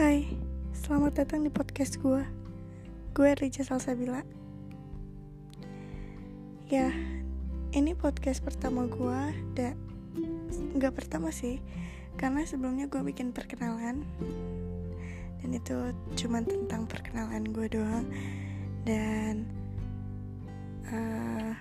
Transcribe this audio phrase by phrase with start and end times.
[0.00, 0.24] Hai,
[0.72, 2.24] selamat datang di podcast gue
[3.12, 4.24] Gue Rija Salsabila.
[6.72, 6.88] Ya,
[7.76, 9.20] ini podcast pertama gue
[9.52, 9.76] Dan
[10.80, 11.60] Gak pertama sih
[12.16, 14.00] Karena sebelumnya gue bikin perkenalan
[15.44, 18.08] Dan itu cuma tentang perkenalan gue doang.
[18.88, 19.44] Dan
[20.88, 21.52] uh,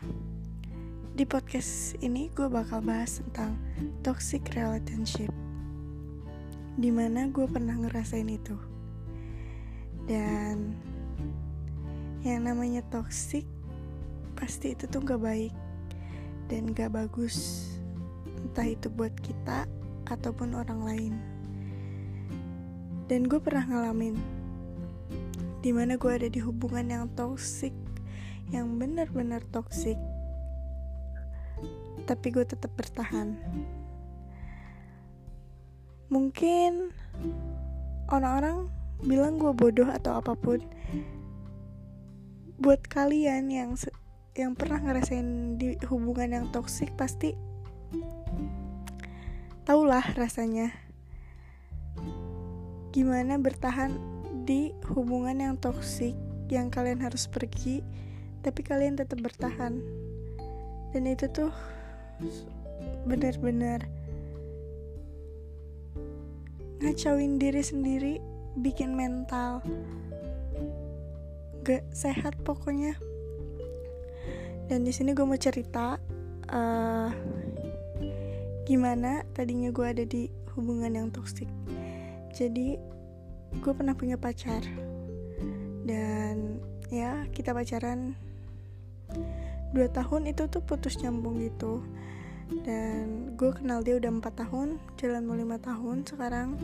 [1.11, 3.59] Di podcast ini gue bakal bahas tentang
[3.99, 5.48] Toxic relationship
[6.79, 8.55] di mana gue pernah ngerasain itu.
[10.07, 10.79] Dan
[12.23, 13.43] yang namanya toxic
[14.39, 15.51] pasti itu tuh gak baik
[16.47, 17.67] dan gak bagus.
[18.39, 19.67] Entah itu buat kita
[20.07, 21.13] ataupun orang lain.
[23.11, 24.39] Dan gue pernah ngalamin
[25.59, 27.75] di mana gue ada di hubungan yang toxic
[28.47, 29.99] yang benar-benar toxic
[32.07, 33.35] tapi gue tetap bertahan
[36.09, 36.89] mungkin
[38.09, 38.69] orang-orang
[39.05, 40.59] bilang gue bodoh atau apa pun.
[42.59, 43.79] Buat kalian yang
[44.35, 47.33] yang pernah ngerasain di hubungan yang toksik pasti
[49.63, 50.73] tahulah rasanya
[52.89, 53.93] gimana bertahan
[54.43, 56.17] di hubungan yang toksik
[56.49, 57.85] yang kalian harus pergi
[58.41, 59.79] tapi kalian tetap bertahan.
[60.89, 61.53] Dan itu tuh
[63.05, 63.85] benar-benar
[66.79, 68.13] ngacauin diri sendiri
[68.59, 69.63] bikin mental
[71.63, 72.95] gak sehat pokoknya.
[74.69, 75.97] Dan di sini gue mau cerita
[76.53, 77.09] uh,
[78.63, 81.49] gimana tadinya gue ada di hubungan yang toksik
[82.29, 82.77] jadi
[83.59, 84.61] gue pernah punya pacar.
[85.83, 88.13] Dan ya kita pacaran
[89.73, 91.81] dua tahun itu tuh putus nyambung gitu
[92.49, 96.57] dan gue kenal dia udah empat tahun jalan mau lima tahun sekarang.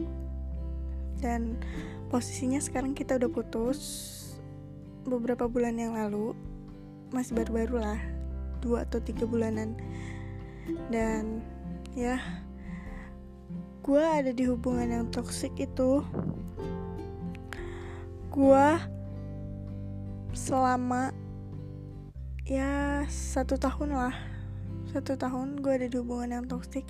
[1.21, 1.61] Dan
[2.09, 3.79] posisinya sekarang kita udah putus
[5.05, 6.33] beberapa bulan yang lalu.
[7.13, 8.01] Masih baru-baru lah
[8.65, 9.77] dua atau tiga bulanan.
[10.89, 11.45] Dan
[11.93, 12.17] ya
[13.85, 16.01] gue ada di hubungan yang toksik itu.
[18.33, 18.67] Gue
[20.33, 21.13] selama
[22.43, 24.34] ya satu tahun lah
[24.95, 26.87] satu tahun gue ada di hubungan yang toksik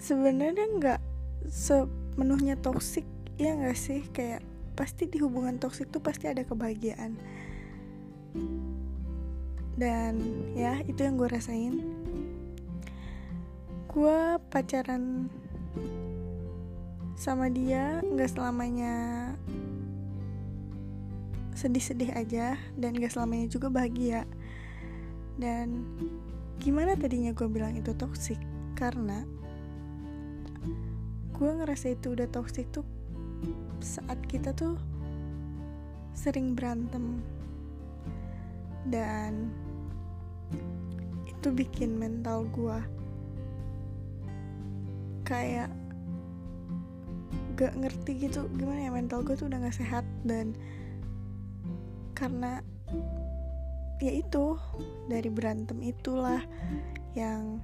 [0.00, 1.00] sebenarnya nggak
[1.46, 3.04] sepenuhnya toksik
[3.36, 4.04] ya nggak sih?
[4.10, 4.42] Kayak
[4.74, 7.20] pasti di hubungan toksik tuh pasti ada kebahagiaan.
[9.76, 10.14] Dan
[10.56, 11.84] ya itu yang gue rasain.
[13.88, 15.28] Gue pacaran
[17.20, 18.96] sama dia nggak selamanya
[21.52, 24.24] sedih-sedih aja dan gak selamanya juga bahagia.
[25.36, 25.84] Dan
[26.60, 28.38] gimana tadinya gue bilang itu toksik
[28.76, 29.24] karena
[31.32, 32.84] gue ngerasa itu udah toksik tuh
[33.80, 34.76] saat kita tuh
[36.12, 37.24] sering berantem.
[38.84, 39.48] Dan
[41.24, 42.78] itu bikin mental gue
[45.24, 45.72] kayak
[47.56, 48.44] gak ngerti gitu.
[48.60, 50.52] Gimana ya mental gue tuh udah gak sehat dan
[52.12, 52.60] karena
[54.00, 54.56] ya itu
[55.06, 56.40] dari berantem itulah
[57.12, 57.60] yang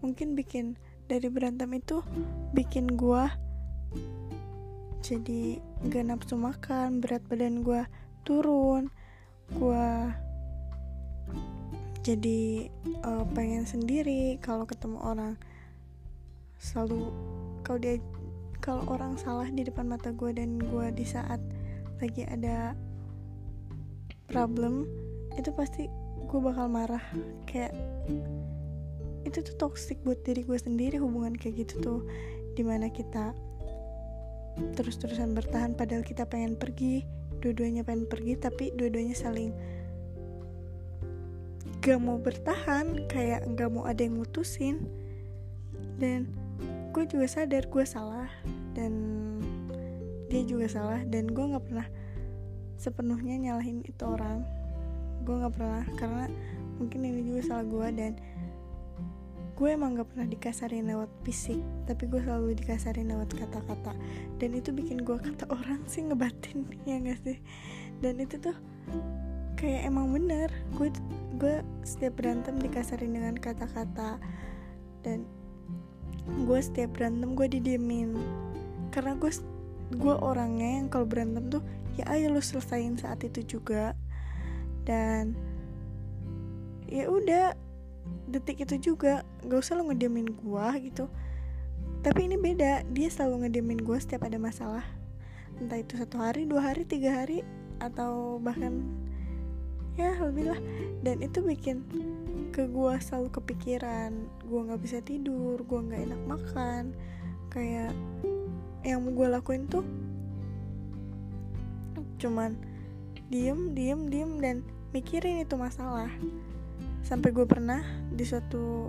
[0.00, 2.02] mungkin bikin dari berantem itu
[2.56, 3.24] bikin gue
[5.04, 7.84] jadi gak nafsu makan berat badan gue
[8.26, 8.90] turun
[9.54, 9.86] gue
[12.06, 12.70] jadi
[13.02, 14.38] uh, pengen sendiri.
[14.38, 15.34] Kalau ketemu orang
[16.62, 17.10] selalu
[17.66, 17.98] kalau dia
[18.62, 21.42] kalau orang salah di depan mata gue dan gue di saat
[21.98, 22.78] lagi ada
[24.30, 24.86] problem
[25.36, 25.88] itu pasti
[26.26, 27.02] gue bakal marah.
[27.48, 27.76] Kayak
[29.28, 32.00] itu tuh toxic buat diri gue sendiri hubungan kayak gitu tuh
[32.54, 33.34] di mana kita
[34.72, 37.04] terus-terusan bertahan padahal kita pengen pergi
[37.44, 39.52] dua-duanya pengen pergi tapi dua-duanya saling
[41.84, 44.88] gak mau bertahan kayak gak mau ada yang mutusin.
[45.96, 46.32] Dan
[46.96, 48.28] gue juga sadar gue salah
[48.72, 48.92] dan
[50.32, 51.88] dia juga salah dan gue gak pernah
[52.76, 54.42] sepenuhnya nyalahin itu orang
[55.26, 56.24] gue nggak pernah karena
[56.78, 58.12] mungkin ini juga salah gue dan
[59.56, 63.96] gue emang gak pernah dikasarin lewat fisik tapi gue selalu dikasarin lewat kata-kata.
[64.36, 67.40] Dan itu bikin gue kata orang sih ngebatin ya gak sih?
[68.04, 68.52] Dan itu tuh
[69.56, 70.92] kayak emang bener gue
[71.40, 74.20] gue setiap berantem dikasarin dengan kata-kata.
[75.00, 75.24] Dan
[76.44, 78.12] gue setiap berantem gue didiemin.
[78.92, 79.32] Karena gue
[79.96, 81.64] gue orangnya yang kalau berantem tuh
[81.96, 83.96] ya ayo lu selesain saat itu juga
[84.86, 85.34] dan
[86.86, 87.58] ya udah
[88.30, 91.10] detik itu juga gak usah lo ngediamin gua gitu.
[92.06, 94.86] Tapi ini beda dia selalu ngediemin gue setiap ada masalah.
[95.58, 97.42] Entah itu satu hari dua hari tiga hari
[97.82, 98.86] atau bahkan
[99.98, 100.60] ya lebih lah.
[101.02, 101.82] Dan itu bikin
[102.54, 104.14] ke gue selalu kepikiran
[104.46, 106.94] gue nggak bisa tidur gue nggak enak makan.
[107.50, 107.90] Kayak
[108.86, 109.82] yang gue lakuin tuh
[112.16, 112.54] cuman
[113.28, 114.56] diem diem diem dan
[114.96, 116.08] mikirin itu masalah.
[117.04, 118.88] Sampai gue pernah di suatu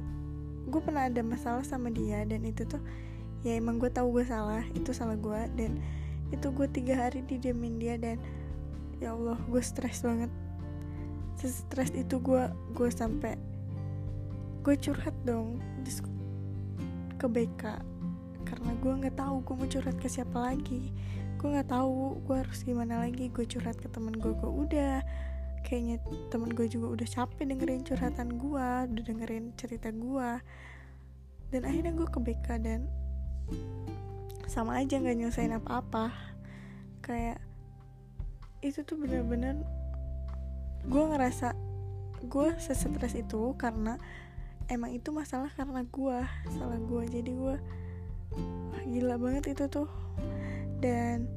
[0.68, 2.80] gue pernah ada masalah sama dia dan itu tuh
[3.44, 5.80] ya emang gue tahu gue salah itu salah gue dan
[6.32, 8.20] itu gue tiga hari didiemin dia dan
[9.04, 10.32] ya Allah gue stres banget.
[11.38, 13.36] Stres itu gue gue sampai
[14.64, 15.60] gue curhat dong
[17.20, 17.64] ke BK
[18.48, 20.96] karena gue nggak tahu gue mau curhat ke siapa lagi.
[21.36, 25.04] Gue nggak tahu gue harus gimana lagi gue curhat ke temen gue gue udah
[25.68, 26.00] kayaknya
[26.32, 30.30] temen gue juga udah capek dengerin curhatan gue udah dengerin cerita gue
[31.52, 32.88] dan akhirnya gue ke BK dan
[34.48, 36.12] sama aja nggak nyelesain apa-apa.
[37.04, 37.40] Kayak
[38.64, 39.60] itu tuh bener-bener
[40.88, 41.52] gue ngerasa
[42.26, 44.00] gue sesetres itu karena
[44.72, 46.20] emang itu masalah karena gue
[46.56, 47.56] salah gue jadi gue
[48.92, 49.92] gila banget itu tuh.
[50.80, 51.28] Dan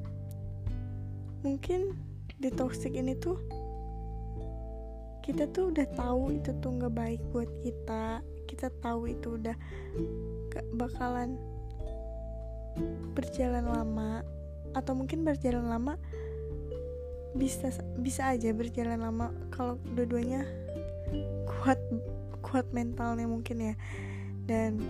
[1.42, 1.98] mungkin
[2.40, 3.36] di toxic ini tuh
[5.20, 8.24] kita tuh udah tahu itu tuh nggak baik buat kita.
[8.48, 9.56] Kita tahu itu udah
[10.74, 11.36] bakalan
[13.12, 14.24] berjalan lama.
[14.72, 15.94] Atau mungkin berjalan lama
[17.34, 17.70] bisa
[18.00, 19.30] bisa aja berjalan lama.
[19.52, 20.42] Kalau dua-duanya
[21.46, 21.78] kuat
[22.40, 23.74] kuat mentalnya mungkin ya.
[24.48, 24.80] Dan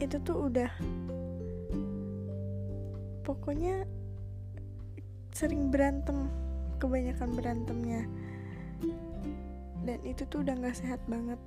[0.00, 0.70] itu tuh udah
[3.22, 3.84] pokoknya
[5.30, 6.26] sering berantem
[6.80, 8.02] kebanyakan berantemnya
[9.84, 11.40] dan itu tuh udah nggak sehat banget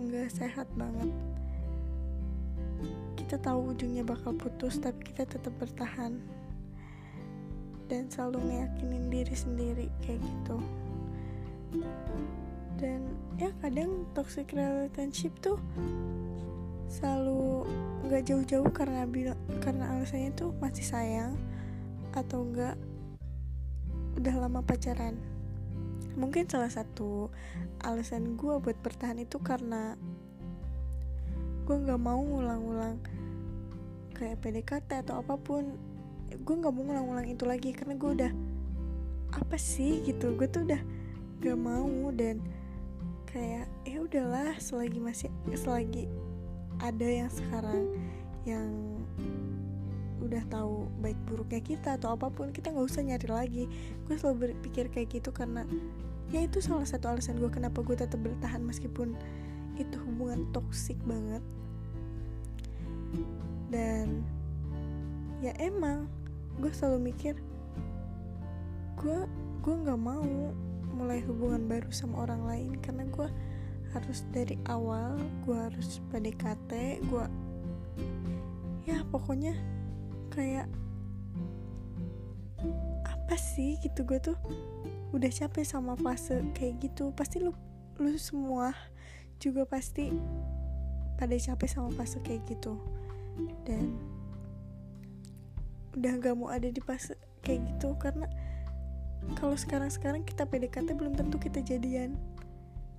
[0.00, 1.12] nggak sehat banget.
[3.14, 6.16] Kita tahu ujungnya bakal putus tapi kita tetap bertahan.
[7.90, 10.56] Dan selalu ngeyakinin diri sendiri kayak gitu.
[12.80, 15.60] Dan ya kadang toxic relationship tuh
[16.90, 17.68] selalu
[18.08, 19.06] nggak jauh-jauh karena
[19.62, 21.38] karena alasannya tuh masih sayang
[22.10, 22.74] atau enggak
[24.18, 25.14] udah lama pacaran
[26.20, 27.32] mungkin salah satu
[27.80, 29.96] alasan gue buat bertahan itu karena
[31.64, 33.00] gue nggak mau ngulang-ngulang
[34.12, 35.80] kayak PDKT atau apa pun.
[36.30, 38.32] Gue nggak mau ngulang-ngulang itu lagi karena gue udah
[39.30, 40.82] apa sih gitu gue tuh udah
[41.40, 42.42] gak mau dan
[43.30, 46.10] kayak ya udahlah selagi masih selagi
[46.82, 47.94] ada yang sekarang
[48.42, 48.68] yang
[50.20, 53.64] udah tahu baik buruknya kita atau apa pun kita nggak usah nyari lagi.
[54.04, 55.64] Gue selalu berpikir kayak gitu karena
[56.30, 59.18] ya itu salah satu alasan gue kenapa gue tetap bertahan meskipun
[59.78, 61.42] itu hubungan toksik banget.
[63.70, 64.22] Dan
[65.40, 66.06] ya emang
[66.60, 67.34] gue selalu mikir
[69.00, 69.18] gue
[69.64, 70.52] gue nggak mau
[70.92, 73.28] mulai hubungan baru sama orang lain karena gue
[73.96, 75.16] harus dari awal
[75.48, 77.26] gue harus PDKT gue
[78.84, 79.56] ya pokoknya
[80.28, 80.68] kayak
[83.08, 84.36] apa sih gitu gue tuh
[85.10, 87.50] udah capek sama fase kayak gitu pasti lu
[87.98, 88.72] lu semua
[89.42, 90.12] juga pasti
[91.20, 92.80] pada capek sama fase kayak gitu.
[93.68, 93.96] Dan
[95.96, 98.30] udah gak mau ada di fase kayak gitu karena
[99.36, 102.16] kalau sekarang-sekarang kita PDKT belum tentu kita jadian.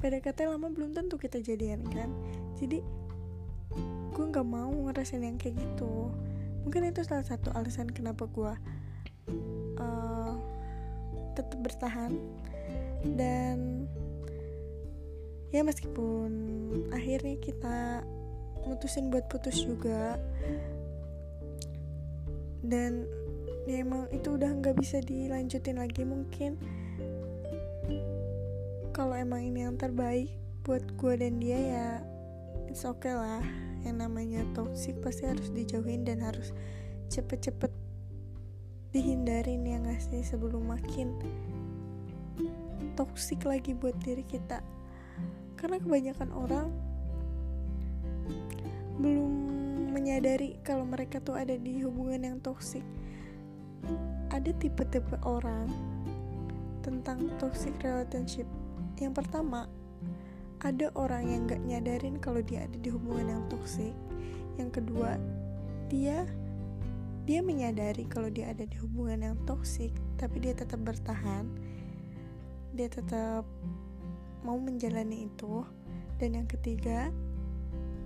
[0.02, 2.10] PDKT lama belum tentu kita jadian kan?
[2.58, 2.82] Jadi
[4.12, 6.10] gue nggak mau ngerasain yang kayak gitu.
[6.66, 8.54] Mungkin itu salah satu alasan kenapa gue
[11.36, 12.16] tetap bertahan.
[13.02, 13.88] Dan
[15.52, 16.32] ya meskipun
[16.96, 18.06] akhirnya kita
[18.64, 20.16] mutusin buat putus juga
[22.62, 23.10] dan
[23.66, 26.58] ya emang itu udah nggak bisa dilanjutin lagi mungkin.
[28.94, 30.30] Kalau emang ini yang terbaik
[30.62, 31.88] buat gue dan dia ya
[32.70, 33.42] it's okay lah.
[33.82, 36.54] Yang namanya toxic pasti harus dijauhin dan harus
[37.10, 37.74] cepet-cepet
[38.92, 41.16] dihindarin ya gak sih sebelum makin
[43.00, 44.60] toxic lagi buat diri kita
[45.56, 46.68] karena kebanyakan orang
[49.02, 49.52] belum
[49.92, 52.84] menyadari kalau mereka tuh ada di hubungan yang toksik.
[54.32, 55.68] Ada tipe-tipe orang
[56.82, 58.48] tentang toxic relationship.
[58.98, 59.68] Yang pertama,
[60.64, 63.94] ada orang yang gak nyadarin kalau dia ada di hubungan yang toksik.
[64.56, 65.20] Yang kedua,
[65.92, 66.24] dia
[67.32, 71.48] dia menyadari kalau dia ada di hubungan yang toksik, tapi dia tetap bertahan.
[72.76, 73.48] Dia tetap
[74.44, 75.64] mau menjalani itu.
[76.20, 77.08] Dan yang ketiga,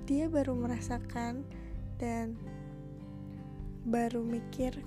[0.05, 1.41] dia baru merasakan
[1.98, 2.38] dan
[3.89, 4.77] baru mikir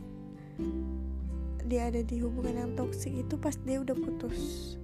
[1.66, 4.75] dia ada di hubungan yang toksik itu pas dia udah putus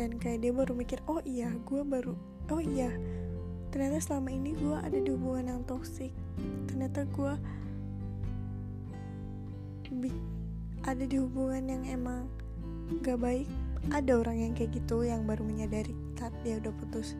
[0.00, 2.12] dan kayak dia baru mikir oh iya gue baru
[2.52, 2.92] oh iya
[3.72, 6.12] ternyata selama ini gue ada di hubungan yang toksik
[6.68, 7.32] ternyata gue
[10.84, 12.28] ada di hubungan yang emang
[13.00, 13.48] gak baik.
[13.92, 17.16] Ada orang yang kayak gitu yang baru menyadari saat dia udah putus.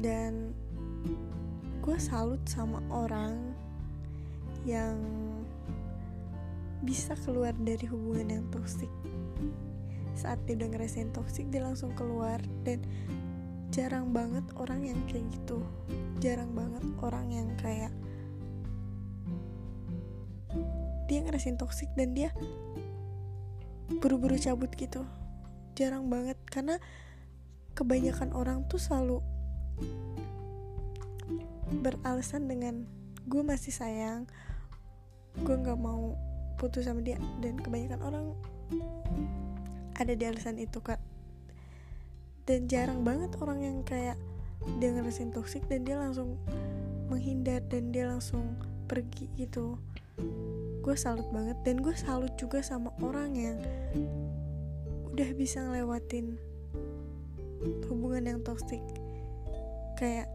[0.00, 0.52] Dan
[1.84, 3.56] gue salut sama orang
[4.64, 4.96] yang
[6.84, 8.90] bisa keluar dari hubungan yang toksik
[10.16, 12.40] saat dia udah ngerasain toksik dia langsung keluar.
[12.64, 12.80] Dan
[13.70, 15.60] jarang banget orang yang kayak gitu.
[16.18, 17.92] Jarang banget orang yang kayak
[21.06, 22.30] dia ngerasain toksik dan dia
[24.02, 25.06] buru-buru cabut gitu.
[25.78, 26.82] Jarang banget karena
[27.78, 29.22] kebanyakan orang tuh selalu
[31.82, 32.86] beralasan dengan
[33.26, 34.30] gue masih sayang
[35.42, 36.16] gue nggak mau
[36.58, 37.20] putus sama dia.
[37.38, 38.26] Dan kebanyakan orang
[39.96, 40.98] ada di alasan itu kak.
[42.46, 44.18] Dan jarang banget orang yang kayak
[44.78, 46.38] dia ngerasain toksik dan dia langsung
[47.06, 49.78] menghindar dan dia langsung pergi gitu
[50.86, 53.58] gue salut banget dan gue salut juga sama orang yang
[55.10, 56.38] udah bisa ngelewatin
[57.90, 58.78] hubungan yang toxic.
[59.98, 60.30] Kayak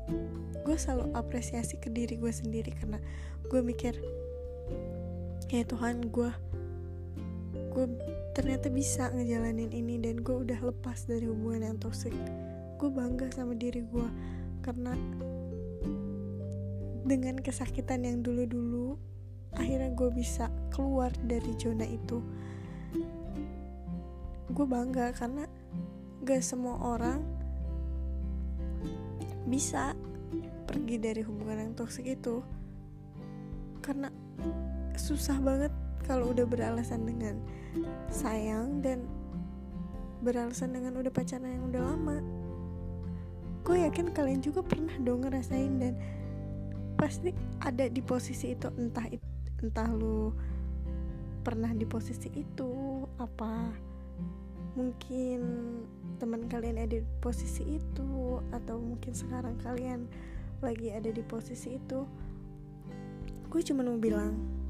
[0.66, 3.00] gue selalu apresiasi ke diri gue sendiri karena
[3.48, 3.94] gue mikir
[5.54, 6.32] ya Tuhan gue
[7.72, 7.86] gue
[8.36, 12.12] ternyata bisa ngejalanin ini dan gue udah lepas dari hubungan yang toxic.
[12.76, 14.08] Gue bangga sama diri gue
[14.66, 14.98] karena
[17.08, 19.11] dengan kesakitan yang dulu-dulu
[19.56, 22.24] akhirnya gue bisa keluar dari zona itu.
[24.52, 25.48] Gue bangga karena
[26.24, 27.24] gak semua orang
[29.48, 29.96] bisa
[30.68, 32.40] pergi dari hubungan yang toksik itu.
[33.84, 34.08] Karena
[34.96, 35.74] susah banget
[36.08, 37.36] kalau udah beralasan dengan
[38.12, 39.04] sayang dan
[40.22, 42.18] beralasan dengan udah pacaran yang udah lama.
[43.62, 45.94] Gue yakin kalian juga pernah dong ngerasain dan
[46.98, 49.31] pasti ada di posisi itu entah itu
[49.62, 50.34] entah lu
[51.42, 53.74] pernah di posisi itu apa
[54.78, 55.40] mungkin
[56.22, 60.06] teman kalian ada di posisi itu atau mungkin sekarang kalian
[60.62, 62.06] lagi ada di posisi itu
[63.52, 64.62] gue cuma mau bilang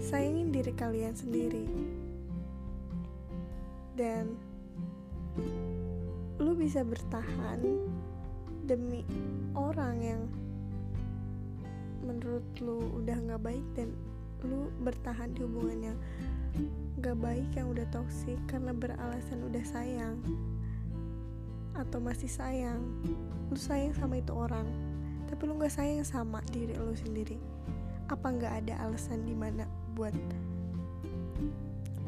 [0.00, 1.66] sayangin diri kalian sendiri.
[3.96, 4.36] Dan
[6.40, 7.60] lu bisa bertahan
[8.64, 9.04] demi
[9.52, 10.22] orang yang
[12.10, 13.94] menurut lu udah nggak baik dan
[14.42, 15.98] lu bertahan di hubungan yang
[17.00, 20.18] gak baik yang udah toksik karena beralasan udah sayang
[21.78, 22.82] atau masih sayang
[23.48, 24.66] lu sayang sama itu orang
[25.30, 27.38] tapi lu nggak sayang sama diri lu sendiri
[28.10, 29.64] apa nggak ada alasan di mana
[29.94, 30.12] buat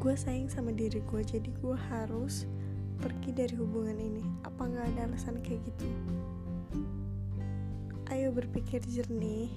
[0.03, 2.45] gue sayang sama diri gue jadi gue harus
[3.03, 4.23] pergi dari hubungan ini.
[4.47, 5.87] Apa nggak ada alasan kayak gitu?
[8.15, 9.51] Ayo berpikir jernih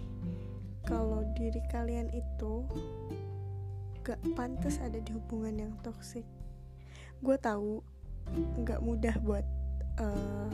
[0.86, 2.65] kalau diri kalian itu
[4.06, 6.25] gak pantas ada di hubungan yang toksik
[7.25, 7.82] gue tahu
[8.62, 9.46] gak mudah buat
[10.00, 10.50] uh,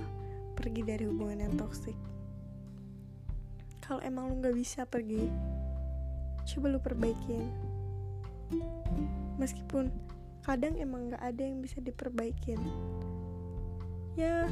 [0.55, 1.95] pergi dari hubungan yang toksik
[3.83, 5.27] kalau emang lu gak bisa pergi
[6.45, 7.47] coba lu perbaikin.
[9.37, 9.93] Meskipun
[10.41, 12.59] kadang emang gak ada yang bisa diperbaikin.
[14.17, 14.49] Ya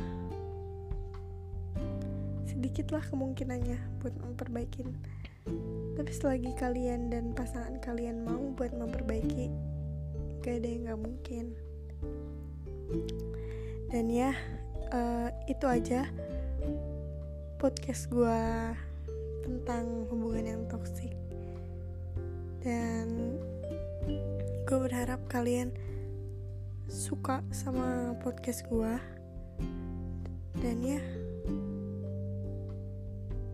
[2.50, 4.92] sedikitlah kemungkinannya buat memperbaikin
[6.00, 9.52] tapi selagi kalian dan pasangan kalian mau buat memperbaiki
[10.40, 11.46] gak ada yang gak mungkin.
[13.92, 14.32] Dan ya
[14.94, 16.08] uh, itu aja
[17.60, 18.42] podcast gue
[19.44, 21.12] tentang hubungan yang toksik
[22.64, 23.36] dan
[24.64, 25.76] gue berharap kalian
[26.88, 28.94] suka sama podcast gue
[30.64, 31.02] dan ya